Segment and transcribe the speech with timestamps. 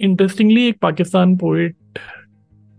[0.00, 1.76] Interestingly एक Pakistan poet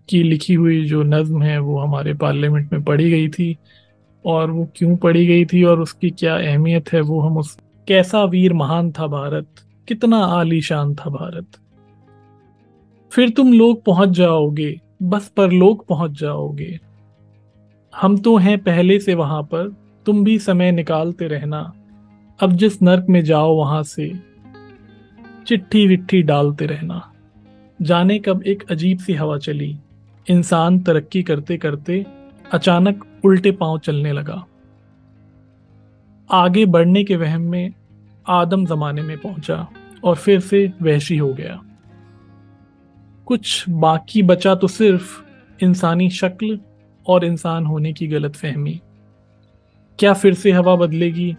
[0.10, 3.57] की लिखी हुई जो नज्म है, वो हमारे पार्लियामेंट में पढ़ी गई थी।
[4.26, 7.57] और वो क्यों पढ़ी गई थी और उसकी क्या अहमियत है, वो हम उस,
[7.88, 9.47] कैसा वीर महान था भारत,
[9.88, 11.47] कितना आलीशान था भारत।
[13.12, 16.79] फिर तुम लोग पहुँच जाओगे, बस पर लोग पहुँच जाओगे।
[17.95, 19.75] हम तो हैं पहले से वहाँ पर,
[20.05, 21.73] तुम भी समय निकालते रहना।
[22.39, 24.34] अब जिस नर्क में जाओ वहाँ से
[25.48, 27.11] चिट्ठी विट्ठी डालते रहना।
[27.82, 29.78] जाने कब एक अजीब सी हवा चली।
[30.29, 32.06] इंसान तरक्की करते करते
[32.52, 34.46] अचानक उल्टे पाँव चलने लगा।
[36.32, 37.74] आगे बढ़ने के वहम में
[38.28, 39.68] आदम जमाने में पहुँचा
[40.04, 41.62] और फिर से वहशी हो गया।
[43.26, 45.24] कुछ बाकी बचा तो सिर्फ़
[45.64, 46.60] इंसानी शक्ल
[47.08, 48.82] और इंसान होने की गलत फहमी।
[50.00, 51.36] क्या फिर से हवा बदलेगी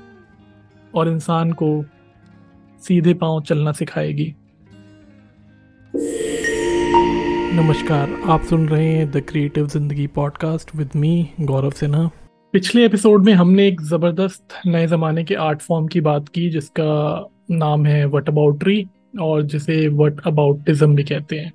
[0.95, 1.85] और इंसान को
[2.87, 4.35] सीधे पाँव चलना सिखाएगी।
[7.57, 12.11] नमस्कार, आप सुन रहे हैं the creative Zindagi podcast with me Gaurav Sinha.
[12.55, 17.31] पिछले एपिसोड में हमने एक ज़बरदस्त नए ज़माने के आर्ट फॉर्म की बात की, जिसका
[17.51, 18.87] नाम है वट अबाउट्री
[19.21, 21.53] और जिसे वट अबाउटिज्म भी कहते हैं।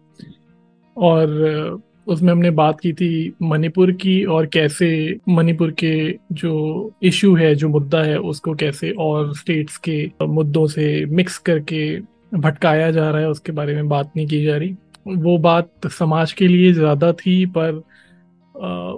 [0.97, 4.89] और उसमें हमने बात की थी मणिपुर की और कैसे
[5.29, 5.93] मणिपुर के
[6.33, 11.99] जो इशू है, जो मुद्दा है, उसको कैसे और स्टेट्स के मुद्दों से मिक्स करके
[12.35, 14.75] भटकाया जा रहा है, उसके बारे में बात नहीं की जा रही।
[15.07, 17.81] वो बात समाज के लिए ज़्यादा थी, पर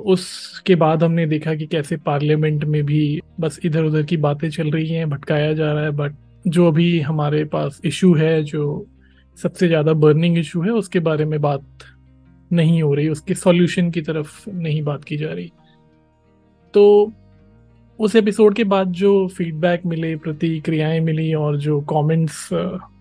[0.06, 4.72] उसके बाद हमने देखा कि कैसे पार्लियामेंट में भी बस इधर उधर की बातें चल
[4.72, 8.88] रही हैं, भटकाया जा रहा है। बट जो अभी हमारे पास इशू है, जो
[9.38, 11.66] सबसे ज़्यादा बर्निंग इशू है, उसके बारे में बात
[12.54, 15.52] नहीं हो रही, उसके सॉल्यूशन की तरफ़ नहीं बात की जा रही।
[16.74, 17.12] तो
[18.00, 22.50] उस एपिसोड के बाद जो फीडबैक मिले, प्रतिक्रियाएँ मिली और जो कमेंट्स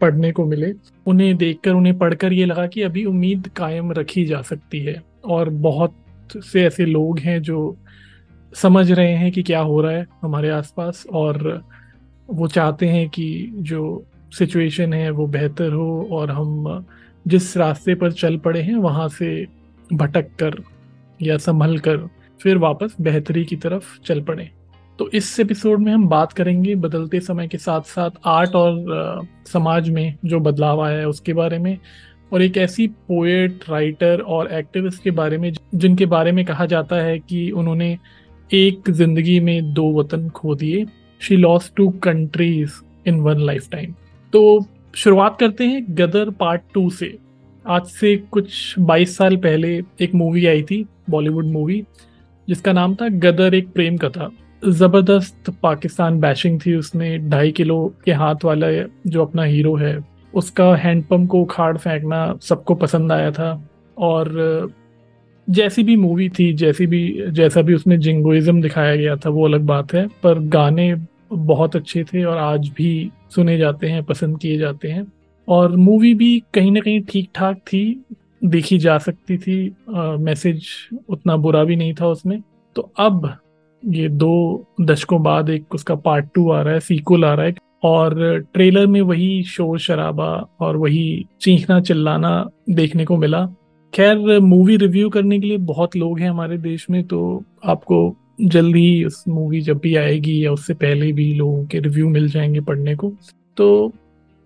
[0.01, 0.75] पढ़ने को मिले,
[1.07, 5.49] उन्हें देखकर, उन्हें पढ़कर ये लगा कि अभी उम्मीद कायम रखी जा सकती है और
[5.49, 5.95] बहुत
[6.37, 7.77] से ऐसे लोग हैं जो
[8.55, 11.63] समझ रहे हैं कि क्या हो रहा है हमारे आसपास और
[12.31, 16.85] वो चाहते हैं कि जो सिचुएशन है वो बेहतर हो और हम
[17.27, 19.47] जिस रास्ते पर चल पड़े हैं, वहाँ से
[19.93, 20.63] भटक कर
[21.21, 21.97] या संभल कर
[22.41, 24.51] फिर वापस बेहतरी की तरफ़ चल पड़े।
[24.99, 29.89] तो इस एपिसोड में हम बात करेंगे बदलते समय के साथ साथ आर्ट और समाज
[29.91, 31.77] में जो बदलाव आया है उसके बारे में
[32.33, 36.97] और एक ऐसी पोएट राइटर और एक्टिविस्ट के बारे में जिनके बारे में कहा जाता
[36.97, 37.97] है कि उन्होंने
[38.51, 40.85] एक ज़िंदगी में दो वतन खो दिए।
[41.21, 43.95] She lost two countries in one life time
[44.33, 44.67] तो
[44.97, 47.19] शुरुआत करते हैं गदर पार्ट टू से।
[47.67, 51.85] आज से कुछ 22 साल पहले एक मूवी आई थी, बॉलीवुड मूवी,
[52.49, 54.31] जिसका नाम था गदर एक प्रेम कथा।
[54.69, 58.67] ज़बरदस्त पाकिस्तान बैशिंग थी उसमें, ढाई किलो के हाथ वाला
[59.07, 60.05] जो अपना हीरो है,
[60.35, 64.73] उसका हैंडपम्प को उखाड़ फेंकना सबको पसंद आया था। और
[65.51, 69.61] जैसी भी मूवी थी, जैसी भी, जैसा भी उसमें जिंगोइज्म दिखाया गया था, वो अलग
[69.61, 70.95] बात है, पर गाने
[71.33, 75.07] बहुत अच्छे थे और आज भी सुने जाते हैं, पसंद किए जाते हैं।
[75.49, 78.05] और मूवी भी कहीं ना कहीं ठीक ठाक थी,
[78.45, 80.67] देखी जा सकती थी मैसेज
[81.09, 82.41] उतना बुरा भी नहीं था उसमें।
[82.77, 83.33] तो अब
[83.83, 87.55] ये दो दशकों बाद एक उसका पार्ट टू आ रहा है सीक्वल आ रहा है
[87.85, 90.29] और ट्रेलर में वही शोर शराबा
[90.61, 93.45] और वही चीखना चिल्लाना देखने को मिला।
[93.93, 98.09] खैर मूवी रिव्यू करने के लिए बहुत लोग हैं हमारे देश में तो आपको
[98.43, 102.29] जल्द ही उस मूवी जब भी आएगी या उससे पहले भी लोगों के रिव्यू मिल
[102.29, 103.13] जाएँगे पढ़ने को।
[103.57, 103.93] तो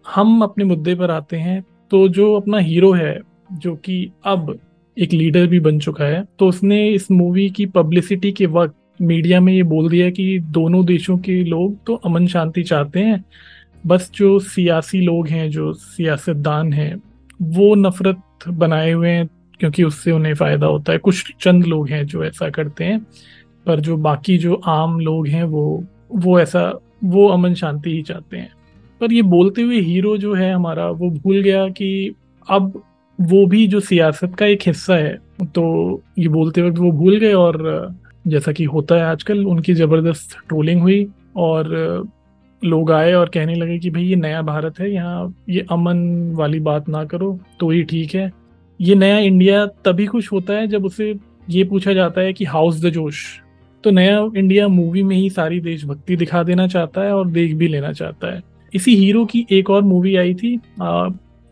[0.07, 3.19] हम अपने मुद्दे पर आते हैं। तो जो अपना हीरो है,
[3.53, 4.59] जो कि अब
[4.97, 9.41] एक लीडर भी बन चुका है तो उसने इस मूवी की पब्लिसिटी के वक्त मीडिया
[9.41, 13.25] में ये बोल दिया कि दोनों देशों के लोग तो अमन शांति चाहते हैं,
[13.87, 16.97] बस जो सियासी लोग हैं, जो सियासतदान हैं,
[17.43, 19.29] वो नफरत बनाए हुए हैं,
[19.61, 23.07] क्योंकि उससे उन्हें फ़ायदा होता है। कुछ चंद लोग हैं जो ऐसा करते हैं।
[23.67, 25.85] पर जो बाकी जो आम लोग हैं वो
[26.15, 26.73] वो ऐसा,
[27.05, 28.51] वो अमन शांति ही चाहते हैं।
[29.01, 32.15] पर ये बोलते हुए हीरो जो है हमारा, वो भूल गया कि
[32.49, 32.83] अब
[33.19, 37.33] वो भी जो सियासत का एक हिस्सा है तो ये बोलते वक्त वो भूल गए
[37.35, 37.95] और
[38.27, 41.07] जैसा कि होता है आजकल, उनकी ज़बरदस्त ट्रोलिंग हुई
[41.37, 42.09] और
[42.63, 46.61] लोग आए और कहने लगे कि भाई ये नया भारत है, यहाँ ये अमन वाली
[46.61, 48.31] बात ना करो तो ही ठीक है।
[48.81, 51.15] ये नया इंडिया तभी खुश होता है जब उसे
[51.51, 53.25] ये पूछा जाता है कि हाउस द जोश?
[53.87, 57.69] तो नया इंडिया मूवी में ही सारी देशभक्ति दिखा देना चाहता है और देख भी
[57.69, 58.43] लेना चाहता है।
[58.73, 60.55] इसी हीरो की एक और मूवी आई थी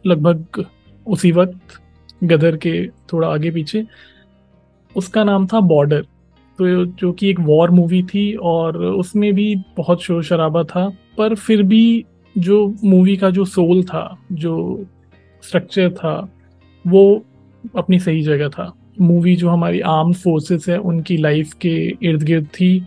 [0.04, 0.64] लगभग
[1.06, 1.78] उसी वक्त
[2.24, 2.72] गदर के
[3.12, 3.84] थोड़ा आगे पीछे।
[4.96, 6.02] उसका नाम था बॉर्डर
[6.58, 10.88] तो जो कि एक वॉर मूवी थी और उसमें भी बहुत शोर शराबा था,
[11.18, 12.04] पर फिर भी
[12.38, 14.84] जो मूवी का जो सोल था, जो
[15.42, 16.16] स्ट्रक्चर था,
[16.84, 17.24] वो
[17.76, 22.46] अपनी सही जगह था। मूवी जो हमारी आर्म फोर्सेस है, उनकी लाइफ के इर्द गिर्द
[22.54, 22.86] थी।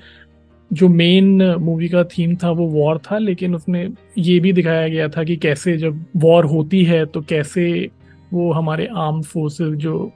[0.72, 5.08] जो मेन मूवी का थीम था, वो वॉर था, लेकिन उसमें ये भी दिखाया गया
[5.08, 7.90] था कि कैसे जब वॉर होती है तो कैसे
[8.34, 10.12] वो हमारे आर्म फोर्सेस जो,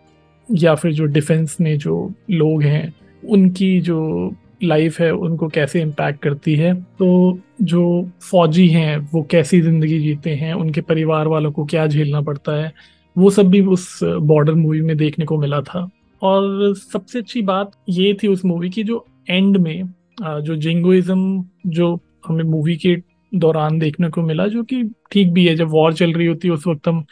[0.50, 4.34] या फिर जो डिफेंस में जो लोग हैं, उनकी जो
[4.64, 10.36] लाइफ है, उनको कैसे इम्पैक्ट करती है। तो जो फौजी हैं, वो कैसी ज़िंदगी जीते
[10.36, 12.72] हैं, उनके परिवार वालों को क्या झेलना पड़ता है
[13.16, 15.90] वो सब भी उस बॉर्डर मूवी में देखने को मिला था।
[16.22, 19.84] और सबसे अच्छी बात ये थी उस मूवी की जो एंड में
[20.20, 22.96] जो जिंगोइज्म जो हमें मूवी के
[23.32, 26.54] दौरान देखने को मिला, जो कि ठीक भी है, जब वॉर चल रही होती है,
[26.54, 27.06] उस वक्त हम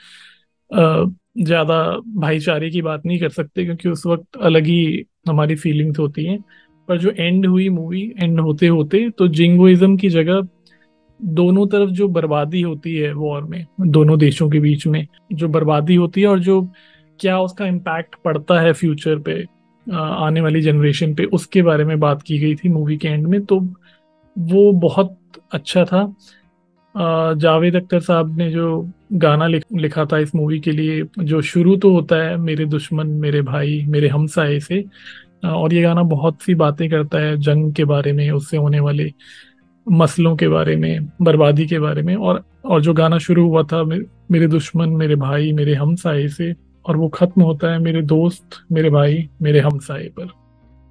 [1.39, 1.79] ज़्यादा
[2.15, 6.39] भाईचारे की बात नहीं कर सकते, क्योंकि उस वक्त अलग ही हमारी फीलिंग्स होती हैं।
[6.87, 10.41] पर जो एंड हुई मूवी एंड होते होते तो जिंगोइज्म की जगह
[11.24, 15.95] दोनों तरफ़ जो बर्बादी होती है वॉर में दोनों देशों के बीच में जो बर्बादी
[15.95, 16.71] होती है और जो
[17.19, 19.45] क्या उसका इम्पैक्ट पड़ता है फ्यूचर पे
[19.94, 23.45] आने वाली जनरेशन पे उसके बारे में बात की गई थी मूवी के एंड में
[23.45, 23.60] तो
[24.38, 25.18] वो बहुत
[25.51, 26.16] अच्छा था।
[27.33, 31.75] जावेद अख्तर साहब ने जो गाना लिख, लिखा था इस मूवी के लिए जो शुरू
[31.75, 34.86] तो होता है मेरे दुश्मन मेरे भाई मेरे हमसाए से
[35.45, 39.12] और ये गाना बहुत सी बातें करता है जंग के बारे में उससे होने वाले
[39.87, 43.83] मसलों के बारे में, बर्बादी के बारे में, और और जो गाना शुरू हुआ था
[44.31, 46.55] मेरे दुश्मन, मेरे भाई, मेरे हमसाए से,
[46.85, 50.25] और वो खत्म होता है मेरे दोस्त, मेरे भाई, मेरे हमसाए पर।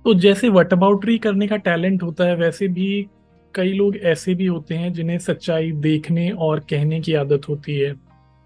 [0.05, 3.07] तो जैसे वट अबाउटरी करने का टैलेंट होता है, वैसे भी
[3.55, 7.95] कई लोग ऐसे भी होते हैं जिन्हें सच्चाई देखने और कहने की आदत होती है।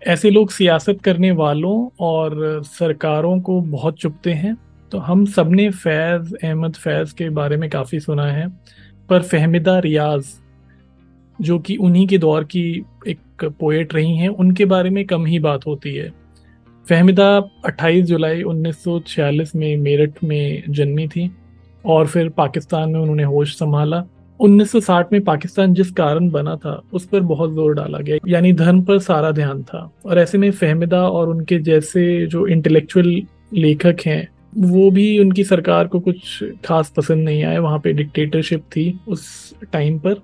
[0.07, 4.57] ऐसे लोग सियासत करने वालों और सरकारों को बहुत चुपते हैं।
[4.93, 8.49] तो हम सबने फैज़, अहमद फैज़ के बारे में काफ़ी सुना है।
[9.13, 10.25] पर फहमिदा रियाज,
[11.39, 12.65] जो कि उन्हीं के दौर की
[13.09, 16.11] एक पोएट रही हैं, उनके बारे में कम ही बात होती है।
[16.87, 17.27] फहमिदा
[17.65, 21.31] 28 जुलाई 1946 में मेरठ में जन्मी थी
[21.85, 24.03] और फिर पाकिस्तान में उन्होंने होश संभाला।
[24.41, 28.83] 1960 में पाकिस्तान जिस कारण बना था, उस पर बहुत ज़ोर डाला गया, यानी धर्म
[28.83, 33.23] पर सारा ध्यान था। और ऐसे में फहमिदा और उनके जैसे जो इंटेलेक्चुअल
[33.55, 38.63] लेखक हैं वो भी उनकी सरकार को कुछ खास पसंद नहीं आया, वहाँ पे डिक्टेटरशिप
[38.77, 40.21] थी उस टाइम पर।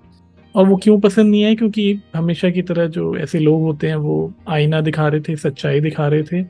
[0.54, 3.96] और वो क्यों पसंद नहीं आए क्योंकि हमेशा की तरह जो ऐसे लोग होते हैं,
[3.96, 6.42] वो आईना दिखा रहे थे, सच्चाई दिखा रहे थे।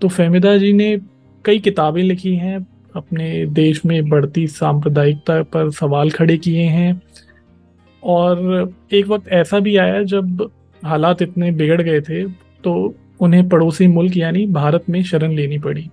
[0.00, 0.96] तो फहमिदा जी ने
[1.44, 7.00] कई किताबें लिखी हैं, अपने देश में बढ़ती सांप्रदायिकता पर सवाल खड़े किए हैं।
[8.02, 10.50] और एक वक्त ऐसा भी आया, जब
[10.82, 12.24] हालात इतने बिगड़ गए थे
[12.64, 15.88] तो उन्हें पड़ोसी मुल्क यानी भारत में शरण लेनी पड़ी।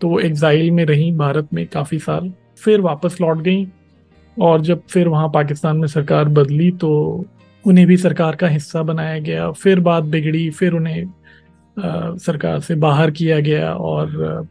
[0.00, 2.32] तो एग्जाइल में रही भारत में काफ़ी साल
[2.64, 3.68] फिर वापस लौट गई
[4.40, 7.24] और जब फिर वहाँ पाकिस्तान में सरकार बदली तो
[7.66, 12.74] उन्हें भी सरकार का हिस्सा बनाया गया फिर बात बिगड़ी फिर उन्हें आ, सरकार से
[12.74, 14.48] बाहर किया गया और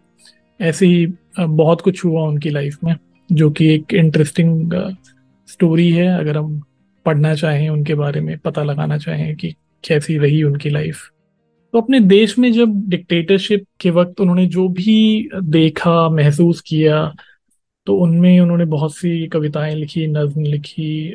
[0.62, 2.96] ऐसे ही बहुत कुछ हुआ उनकी लाइफ में
[3.32, 4.74] जो कि एक इंटरेस्टिंग
[5.48, 6.62] स्टोरी है। अगर हम
[7.06, 9.56] पढ़ना चाहें उनके बारे में पता लगाना चाहें कि
[9.88, 10.98] कैसी रही उनकी लाइफ
[11.74, 17.14] तो अपने देश में जब डिक्टेटरशिप के वक्त उन्होंने जो भी देखा, महसूस किया
[17.88, 21.14] तो उनमें उन्होंने बहुत सी कविताएँ लिखी, नज्म लिखी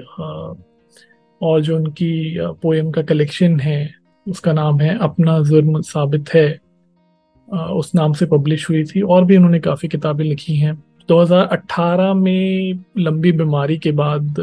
[1.41, 3.95] और जो उनकी पोएम का कलेक्शन है,
[4.29, 6.61] उसका नाम है अपना जुर्म साबित है।
[7.49, 10.75] उस नाम से पब्लिश हुई थी और भी उन्होंने काफ़ी किताबें लिखी हैं।
[11.09, 14.37] 2018 में लंबी बीमारी के बाद,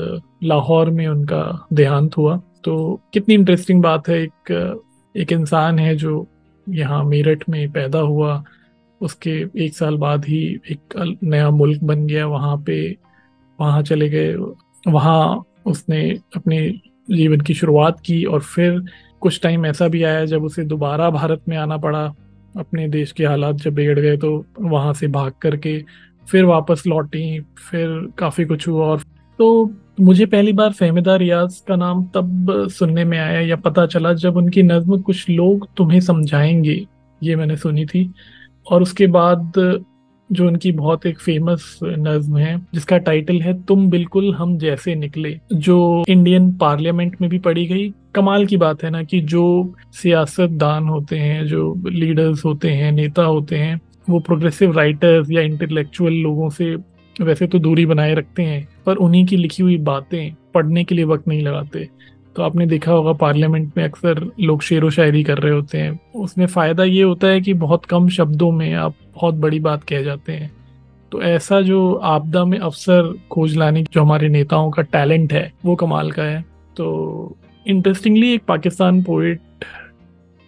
[0.43, 4.81] लाहौर में उनका देहांत हुआ। तो कितनी इंटरेस्टिंग बात है, एक
[5.15, 6.27] एक इंसान है जो
[6.67, 8.43] यहाँ मेरठ में पैदा हुआ,
[9.01, 9.31] उसके
[9.65, 12.97] एक साल बाद ही एक नया मुल्क बन गया, वहाँ पे,
[13.59, 14.35] वहाँ चले गए,
[14.87, 16.67] वहाँ उसने अपने
[17.07, 18.81] जीवन की शुरुआत की और फिर
[19.21, 22.05] कुछ टाइम ऐसा भी आया जब उसे दोबारा भारत में आना पड़ा,
[22.57, 25.81] अपने देश के हालात जब बिगड़ गए तो वहाँ से भाग करके
[26.27, 29.01] फिर वापस लौटी, फिर काफ़ी कुछ हुआ और
[29.39, 29.65] तो
[30.01, 34.37] मुझे पहली बार फहमिदा रियाज का नाम तब सुनने में आया या पता चला जब
[34.37, 36.85] उनकी नज्म कुछ लोग तुम्हें समझाएँगे,
[37.23, 38.11] ये मैंने सुनी थी।
[38.71, 39.53] और उसके बाद
[40.31, 45.39] जो उनकी बहुत एक फ़ेमस नज्म है, जिसका टाइटल है तुम बिल्कुल हम जैसे निकले,
[45.53, 50.83] जो इंडियन पार्लियामेंट में भी पढ़ी गई। कमाल की बात है ना कि जो सियासतदान
[50.83, 56.49] होते हैं, जो लीडर्स होते हैं, नेता होते हैं, वो प्रोग्रेसिव राइटर्स या इंटेलेक्चुअल लोगों
[56.49, 56.75] से
[57.21, 61.05] वैसे तो दूरी बनाए रखते हैं। पर उन्हीं की लिखी हुई बातें पढ़ने के लिए
[61.05, 61.87] वक्त नहीं लगाते।
[62.35, 65.99] तो आपने देखा होगा पार्लियामेंट में अक्सर लोग शेर व शायरी कर रहे होते हैं।
[66.15, 70.03] उसमें फ़ायदा ये होता है कि बहुत कम शब्दों में आप बहुत बड़ी बात कह
[70.03, 70.51] जाते हैं।
[71.11, 75.75] तो ऐसा जो आपदा में अवसर खोज लाने जो हमारे नेताओं का टैलेंट है, वो
[75.75, 76.41] कमाल का है।
[76.77, 79.39] तो इंटरेस्टिंगली एक पाकिस्तान पोइट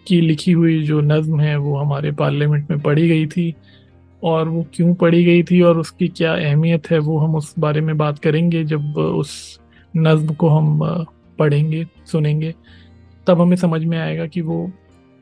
[0.06, 3.54] की लिखी हुई जो नज्म है, वो हमारे पार्लियामेंट में पढ़ी गई थी।
[4.22, 7.80] और वो क्यों पढ़ी गई थी और उसकी क्या अहमियत है, वो हम उस बारे
[7.80, 9.60] में बात करेंगे जब उस
[9.94, 10.78] नज्म को हम
[11.38, 12.54] पढ़ेंगे, सुनेंगे।
[13.26, 14.70] तब हमें समझ में आएगा कि वो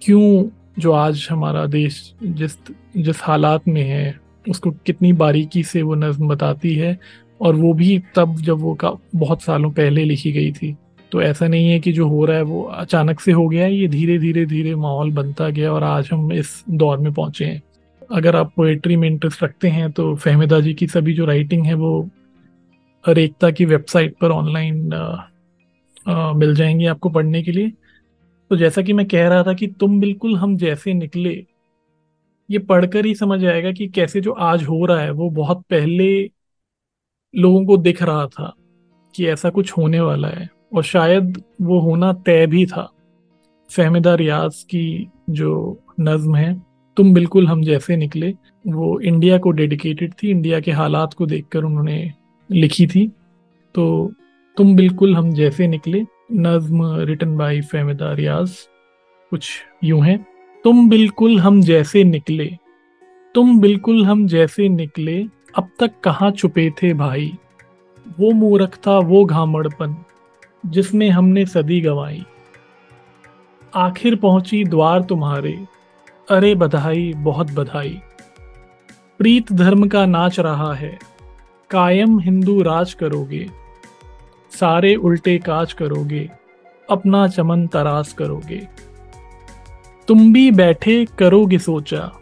[0.02, 0.44] क्यों
[0.78, 2.56] जो आज हमारा देश जिस
[2.96, 6.98] जिस हालात में है, उसको कितनी बारीकी से वो नज्म बताती है
[7.40, 10.76] और वो भी तब जब वो का, बहुत सालों पहले लिखी गई थी।
[11.12, 13.74] तो ऐसा नहीं है कि जो हो रहा है वो अचानक से हो गया है,
[13.74, 17.62] ये धीरे धीरे धीरे माहौल बनता गया और आज हम इस दौर में पहुँचे हैं।
[18.10, 21.74] अगर आप पोएट्री में इंटरेस्ट रखते हैं तो फहमिदा जी की सभी जो राइटिंग है,
[21.74, 22.08] वो
[23.04, 24.88] रेखता की वेबसाइट पर ऑनलाइन
[26.36, 27.72] मिल जाएँगी आपको पढ़ने के लिए।
[28.50, 31.34] तो जैसा कि मैं कह रहा था कि तुम बिल्कुल हम जैसे निकले,
[32.48, 36.22] ये पढ़कर ही समझ आएगा कि कैसे जो आज हो रहा है, वो बहुत पहले
[37.34, 38.52] लोगों को दिख रहा था
[39.14, 42.90] कि ऐसा कुछ होने वाला है, और शायद वो होना तय भी था।
[43.70, 48.34] फहमिदा रियाज की जो नज्म है तुम बिल्कुल हम जैसे निकले।
[48.66, 52.12] वो इंडिया को डेडिकेटेड थी, इंडिया के हालात को देखकर उन्होंने
[52.50, 53.06] लिखी थी।
[53.74, 54.12] तो
[54.56, 58.56] तुम बिल्कुल हम जैसे निकले, नज्म रिटन बाई फहमिदा रियाज,
[59.32, 59.50] कुछ
[59.84, 60.16] यूँ है।
[60.64, 62.50] तुम बिल्कुल हम जैसे निकले,
[63.34, 65.22] तुम बिल्कुल हम जैसे निकले,
[65.54, 67.32] अब तक कहाँ छुपे थे भाई?
[68.20, 69.96] वो मूरख था, वो घामड़पन,
[70.66, 72.22] जिसमें हमने सदी गवाई।
[73.72, 75.58] आखिर पहुँची द्वार तुम्हारे
[76.30, 78.00] अरे बधाई, बहुत बधाई।
[79.18, 80.98] प्रीत धर्म का नाच रहा है।
[81.70, 83.46] कायम हिंदू राज करोगे।
[84.60, 86.30] सारे उल्टे काज करोगे।
[86.90, 88.68] अपना चमन तरास करोगे।
[90.08, 92.12] तुम भी बैठे करोगे सोचा।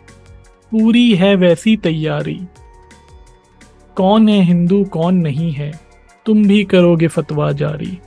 [0.71, 2.41] पूरी है वैसी तैयारी।
[3.97, 5.81] कौन है हिंदू, कौन नहीं है।
[6.27, 7.99] तुम भी करोगे फतवा जारी।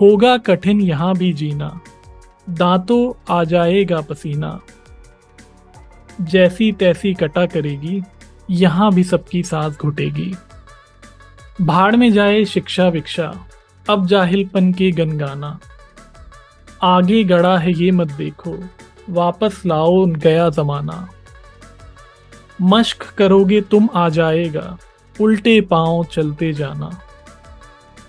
[0.00, 1.80] होगा कठिन यहाँ भी जीना।
[2.50, 4.60] दांतों आ जाएगा पसीना।
[6.20, 8.02] जैसी तैसी कटा करेगी,
[8.50, 10.34] यहाँ भी सबकी सांस घुटेगी।
[11.60, 13.32] भाड़ में जाए शिक्षा विक्षा
[13.86, 15.58] अब जाहिलपन के गनगाना।
[16.82, 18.56] आगे गड़ा है ये मत देखो,
[19.10, 21.08] वापस लाओ गया जमाना।
[22.62, 24.78] मश्क करोगे तुम आ जाएगा,
[25.20, 26.90] उल्टे पाँव चलते जाना।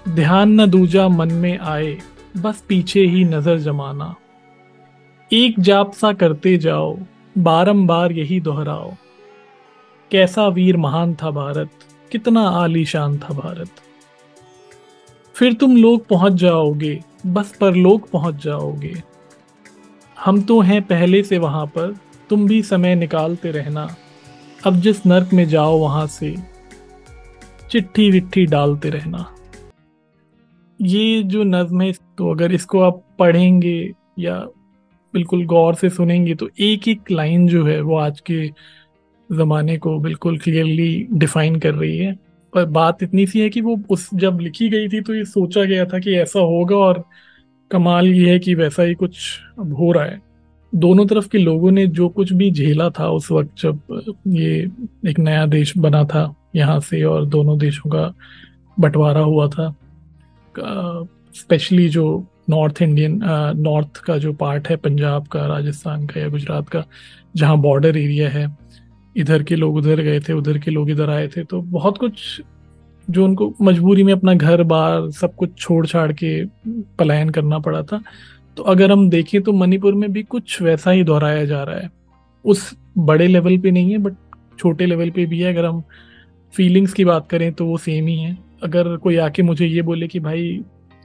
[0.10, 1.98] ध्यान न दूजा मन में आए,
[2.38, 4.16] बस पीछे ही नज़र जमाना।
[5.32, 6.98] एक जाप सा करते जाओ,
[7.38, 8.94] बारंबार यही दोहराओ।
[10.12, 11.70] कैसा वीर महान था भारत,
[12.12, 13.70] कितना आलीशान था भारत।
[15.36, 18.94] फिर तुम लोग पहुँच जाओगे, बस पर लोग पहुँच जाओगे।
[20.18, 21.96] हम तो हैं पहले से वहाँ पर,
[22.30, 23.88] तुम भी समय निकालते रहना।
[24.66, 26.36] अब जिस नर्क में जाओ वहाँ से,
[27.72, 29.34] चिट्ठी विट्ठी डालते रहना।
[30.82, 34.48] ये जो नज्म है तो अगर इसको आप पढ़ेंगे या
[35.18, 38.48] बिल्कुल गौर से सुनेंगे तो एक एक लाइन जो है वो आज के
[39.30, 42.14] ज़माने को बिल्कुल क्लियरली डिफाइन कर रही है।
[42.54, 45.64] पर बात इतनी सी है कि वो उस जब लिखी गई थी तो ये सोचा
[45.64, 47.04] गया था कि ऐसा होगा और
[47.72, 49.18] कमाल ये है कि वैसा ही कुछ
[49.60, 50.22] अब हो रहा है।
[50.74, 53.80] दोनों तरफ़ के लोगों ने जो कुछ भी झेला था उस वक्त जब
[54.28, 54.56] ये
[55.08, 58.14] एक नया देश बना था, यहाँ से और दोनों देशों का
[58.78, 59.76] बंटवारा हुआ था
[61.36, 62.06] स्पेशली जो
[62.48, 63.20] नॉर्थ इंडियन
[63.58, 66.84] नॉर्थ का जो पार्ट है, पंजाब का, राजस्थान का या गुजरात का,
[67.36, 68.48] जहाँ बॉर्डर एरिया है,
[69.16, 72.42] इधर के लोग उधर गए थे, उधर के लोग इधर आए थे तो बहुत कुछ
[73.08, 76.44] जो उनको मजबूरी में अपना घर, बार, सब कुछ छोड़ छाड़ के
[77.00, 78.02] पलायन करना पड़ा था।
[78.58, 81.90] तो अगर हम देखें तो मणिपुर में भी कुछ वैसा ही दोहराया जा रहा है।
[82.46, 84.14] उस बड़े लेवल पे नहीं है, बट
[84.60, 85.82] छोटे लेवल पे भी है। अगर हम
[86.54, 90.08] फीलिंग्स की बात करें तो वो सेम ही है। अगर कोई आके मुझे ये बोले
[90.08, 90.60] कि भाई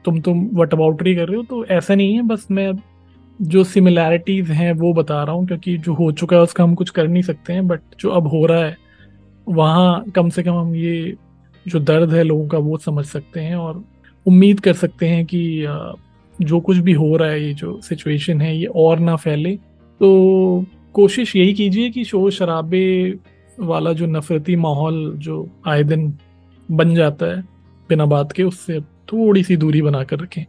[0.05, 1.43] तुम तुम वट अबाउटरी कर रहे हो?
[1.43, 2.73] तो ऐसा नहीं है, बस मैं
[3.41, 6.91] जो सिमिलैरिटीज हैं वो बता रहा हूँ, क्योंकि जो हो चुका है उसका हम कुछ
[6.91, 8.77] कर नहीं सकते हैं बट जो अब हो रहा है,
[9.47, 11.15] वहाँ कम से कम हम ये
[11.67, 13.83] जो दर्द है लोगों का वो समझ सकते हैं और
[14.27, 15.67] उम्मीद कर सकते हैं कि
[16.39, 19.57] जो कुछ भी हो रहा है, ये जो सिचुएशन है, ये और ना फैले।
[20.01, 23.19] तो कोशिश यही कीजिए कि शोर शराबे
[23.61, 26.13] वाला जो नफरती माहौल जो आए दिन
[26.69, 27.41] बन जाता है,
[27.91, 30.45] बिना बात के, उससे थोड़ी सी दूरी बना कर रखें।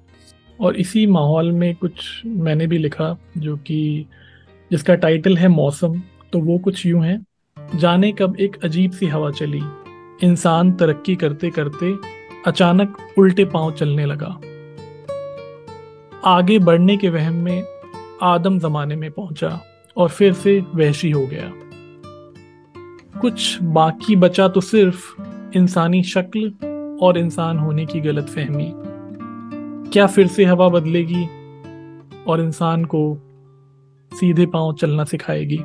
[0.60, 4.06] और इसी माहौल में कुछ मैंने भी लिखा जो कि
[4.72, 6.02] जिसका टाइटल है मौसम
[6.34, 7.20] तो वो कुछ यूँ है,
[7.76, 9.62] जाने कब एक अजीब सी हवा चली।
[10.24, 11.94] इंसान तरक्की करते करते
[12.48, 14.40] अचानक उल्टे पाँव चलने लगा।
[16.26, 17.64] आगे बढ़ने के वहम में
[18.24, 19.60] आदम जमाने में पहुँचा
[19.98, 21.52] और फिर से वहशी हो गया।
[23.22, 25.22] कुछ बाकी बचा तो सिर्फ़
[25.58, 26.54] इंसानी शक्ल
[27.04, 28.72] और इंसान होने की गलत फहमी।
[29.92, 31.24] क्या फिर से हवा बदलेगी
[32.28, 33.02] और इंसान को
[34.12, 35.58] सीधे पाँव चलना सिखाएगी?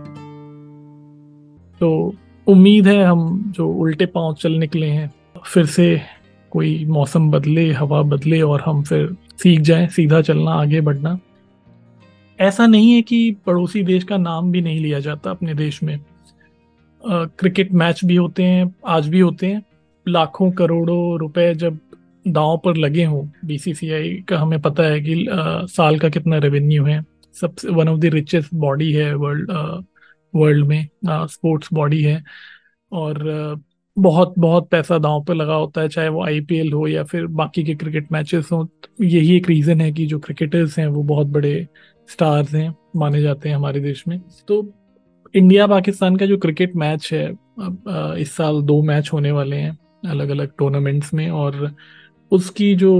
[1.80, 2.14] तो
[2.46, 5.10] उम्मीद है हम जो उल्टे पाँव चल निकले हैं,
[5.46, 6.00] फिर से
[6.50, 11.18] कोई मौसम बदले, हवा बदले और हम फिर सीख जाएँ, सीधा चलना, आगे बढ़ना।
[12.38, 15.98] ऐसा नहीं है कि पड़ोसी देश का नाम भी नहीं लिया जाता अपने देश में।
[17.04, 19.62] क्रिकेट मैच भी होते हैं, आज भी होते हैं।
[20.08, 21.78] लाखों करोड़ों रुपए जब
[22.28, 26.84] दांव पर लगे हों बीसीसीआई का हमें पता है कि आ, साल का कितना रेवेन्यू
[26.84, 29.50] है। सबसे one of the richest body है वर्ल्ड
[30.34, 32.22] वर्ल्ड में स्पोर्ट्स बॉडी है।
[32.92, 33.54] और आ,
[33.96, 37.64] बहुत बहुत पैसा दांव पर लगा होता है चाहे वो आईपीएल हो या फिर बाकी
[37.64, 41.26] के क्रिकेट मैचेस हो। तो यही एक रीज़न है कि जो क्रिकेटर्स हैं वो बहुत
[41.26, 41.66] बड़े
[42.08, 44.62] स्टार्स हैं माने जाते हैं हमारे देश में। तो
[45.34, 49.76] इंडिया पाकिस्तान का जो क्रिकेट मैच है अब इस साल दो मैच होने वाले हैं।
[50.02, 51.70] अलग अलग टूर्नामेंट्स में और
[52.32, 52.92] उसकी जो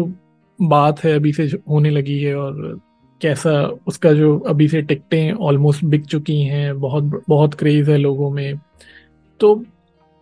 [0.59, 2.81] बात है अभी से होने लगी है और
[3.21, 3.53] कैसा
[3.87, 8.61] उसका जो अभी से टिकटें ऑलमोस्ट बिक चुकी हैं, बहुत बहुत क्रेज है लोगों में।
[9.41, 9.55] तो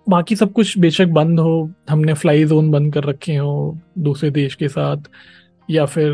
[0.07, 4.55] बाकी सब कुछ बेशक बंद हो, हमने फ्लाई जोन बंद कर रखे हो दूसरे देश
[4.55, 5.09] के साथ,
[5.69, 6.13] या फिर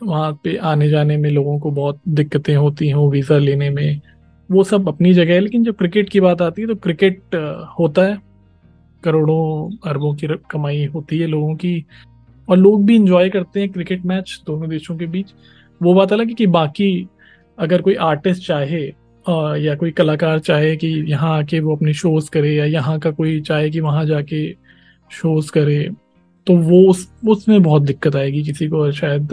[0.00, 4.00] वहाँ पे आने जाने में लोगों को बहुत दिक्कतें होती हों वीज़ा लेने में,
[4.50, 7.34] वो सब अपनी जगह है। लेकिन जब क्रिकेट की बात आती है तो क्रिकेट
[7.78, 8.16] होता है।
[9.02, 11.84] करोड़ों अरबों की कमाई होती है लोगों की।
[12.48, 15.32] और लोग भी इंजॉय करते हैं क्रिकेट मैच दोनों देशों के बीच।
[15.80, 17.08] वो बात अलग है कि बाकी
[17.58, 18.82] अगर कोई आर्टिस्ट चाहे
[19.60, 23.40] या कोई कलाकार चाहे कि यहाँ आके वो अपने शोज़ करे या यहाँ का कोई
[23.40, 24.40] चाहे कि वहाँ जाके
[25.10, 25.88] शोज़ करे
[26.46, 29.32] तो वो उस, उसमें बहुत दिक्कत आएगी किसी को और शायद,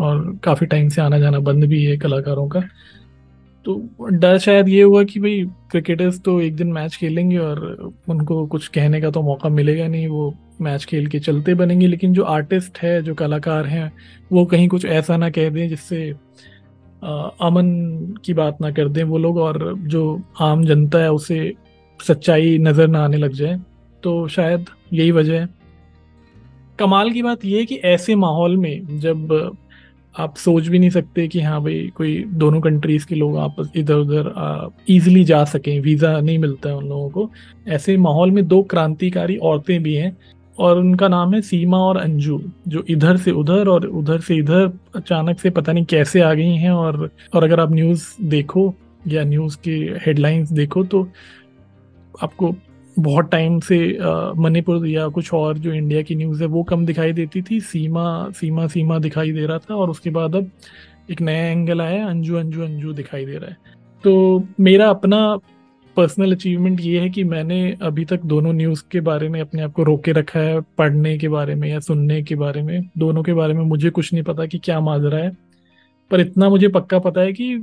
[0.00, 2.62] और काफ़ी टाइम से आना जाना बंद भी है कलाकारों का।
[3.64, 8.46] तो डर शायद ये हुआ कि भाई क्रिकेटर्स तो एक दिन मैच खेलेंगे और उनको
[8.46, 12.22] कुछ कहने का तो मौका मिलेगा नहीं, वो मैच खेल के चलते बनेंगे। लेकिन जो
[12.24, 13.92] आर्टिस्ट है, जो कलाकार हैं,
[14.32, 16.08] वो कहीं कुछ ऐसा ना कह दें जिससे
[17.02, 21.52] अमन की बात ना कर दें वो लोग और जो आम जनता है, उसे
[22.00, 23.60] सच्चाई नज़र ना आने लग जाए।
[24.02, 25.48] तो शायद यही वजह है।
[26.78, 29.56] कमाल की बात यह कि ऐसे माहौल में जब
[30.14, 33.94] आप सोच भी नहीं सकते कि हाँ भाई, कोई दोनों कंट्रीज़ के लोग आपस इधर
[33.94, 37.30] उधर इजीली जा सकें वीज़ा नहीं मिलता है उन लोगों को।
[37.68, 40.16] ऐसे माहौल में दो क्रांतिकारी औरतें भी हैं
[40.58, 44.72] और उनका नाम है सीमा और अंजू, जो इधर से उधर और उधर से इधर
[44.96, 48.72] अचानक से पता नहीं कैसे आ गई हैं और और अगर आप न्यूज़ देखो
[49.08, 51.08] या न्यूज़ के हेडलाइंस देखो तो
[52.22, 52.54] आपको
[52.96, 53.76] बहुत टाइम से
[54.38, 58.30] मणिपुर या कुछ और जो इंडिया की न्यूज़ है, वो कम दिखाई देती थी। सीमा
[58.30, 60.50] सीमा सीमा दिखाई दे रहा था और उसके बाद अब
[61.10, 63.56] एक नया एंगल आया अंजू अंजू अंजू दिखाई दे रहा है।
[64.04, 65.36] तो मेरा अपना
[65.96, 69.72] पर्सनल अचीवमेंट ये है कि मैंने अभी तक दोनों न्यूज़ के बारे में अपने आप
[69.72, 73.32] को रोके रखा है, पढ़ने के बारे में या सुनने के बारे में। दोनों के
[73.32, 75.30] बारे में मुझे कुछ नहीं पता कि क्या माजरा है,
[76.10, 77.56] पर इतना मुझे पक्का पता है कि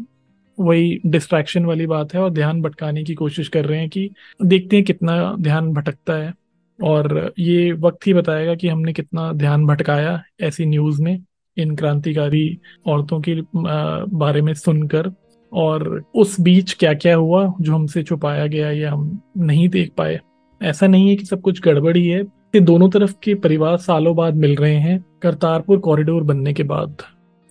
[0.59, 4.09] वही डिस्ट्रैक्शन वाली बात है और ध्यान भटकाने की कोशिश कर रहे हैं कि
[4.45, 6.33] देखते हैं कितना ध्यान भटकता है।
[6.79, 11.17] और ये वक्त ही बताएगा कि हमने कितना ध्यान भटकाया ऐसी न्यूज़ में
[11.57, 13.35] इन क्रांतिकारी औरतों के
[14.15, 15.11] बारे में सुनकर।
[15.51, 20.19] और उस बीच क्या क्या हुआ जो हमसे छुपाया गया या हम नहीं देख पाए।
[20.61, 22.23] ऐसा नहीं है कि सब कुछ गड़बड़ी है
[22.55, 26.95] दोनों तरफ़ के परिवार सालों बाद मिल रहे हैं करतारपुर कॉरिडोर बनने के बाद।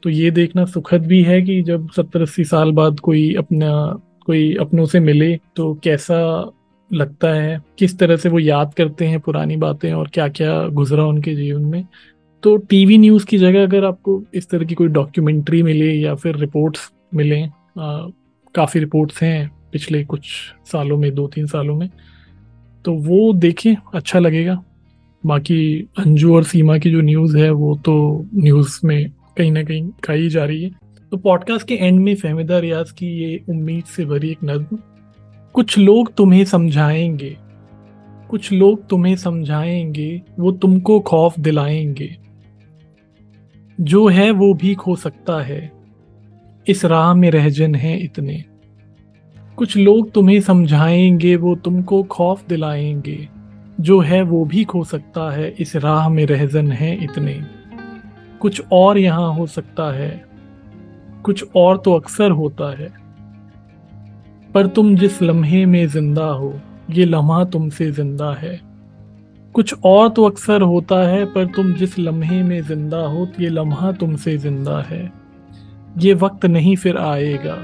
[0.02, 3.70] तो ये देखना सुखद भी है कि जब सत्तर अस्सी साल बाद कोई अपना,
[4.26, 6.20] कोई अपनों से मिले तो कैसा
[6.90, 7.60] लगता है?
[7.78, 11.62] किस तरह से वो याद करते हैं पुरानी बातें और क्या क्या गुजरा उनके जीवन
[11.62, 11.84] में?
[12.42, 16.36] तो टीवी न्यूज़ की जगह अगर आपको इस तरह की कोई डॉक्यूमेंट्री मिले या फिर
[16.36, 17.42] रिपोर्ट्स मिले
[18.54, 20.22] काफ़ी रिपोर्ट्स हैं पिछले कुछ
[20.72, 21.88] सालों में दो तीन सालों में
[22.84, 24.62] तो वो देखें अच्छा लगेगा।
[25.24, 29.10] बाकी अंजू और सीमा की जो न्यूज़ है, वो तो न्यूज़ में
[29.40, 30.70] कहीं ना कहीं खाई जा रही है।
[31.10, 34.78] तो पॉडकास्ट के एंड में फहमिदा रियाज की ये उम्मीद से भरी एक नज्म,
[35.52, 37.36] कुछ लोग तुम्हें समझाएँगे,
[38.30, 42.16] कुछ लोग तुम्हें समझाएँगे, वो तुमको खौफ दिलाएँगे।
[43.80, 45.72] जो है वो भी खो सकता है,
[46.68, 48.44] इस राह में रहजन है इतने।
[49.56, 53.28] कुछ लोग तुम्हें समझाएँगे, वो तुमको खौफ दिलाएँगे।
[53.80, 57.59] जो है वो भी खो सकता है, इस राह में रहजन है इतने।
[58.40, 60.24] कुछ और यहाँ हो सकता है।
[61.22, 62.92] कुछ और तो अक्सर होता है।
[64.54, 68.60] पर तुम जिस लम्हे में ज़िंदा हो, ये लम्हा तुमसे ज़िंदा है।
[69.54, 73.92] कुछ और तो अक्सर होता है, पर तुम जिस लम्हे में ज़िंदा हो, ये लम्हा
[73.92, 75.12] तुमसे ज़िंदा है।
[75.98, 77.58] ये वक्त नहीं फिर आएगा।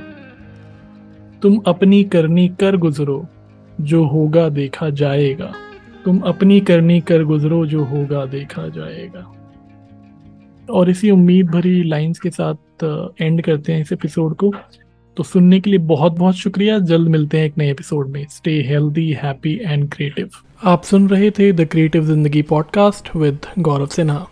[1.42, 3.26] तुम अपनी करनी कर गुजरो,
[3.80, 5.52] जो होगा देखा जाएगा।
[6.04, 9.32] तुम अपनी करनी कर गुजरो, जो होगा देखा जाएगा।
[10.70, 12.84] और इसी उम्मीद भरी लाइंस के साथ
[13.20, 14.52] एंड करते हैं इस एपिसोड को।
[15.16, 18.62] तो सुनने के लिए बहुत बहुत शुक्रिया। जल्द मिलते हैं एक नए एपिसोड में। Stay
[18.62, 20.30] healthy happy and creative
[20.64, 24.26] आप सुन रहे थे the creative Zindagi podcast with Gaurav Sinha